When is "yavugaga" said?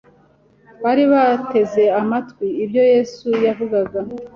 3.45-3.99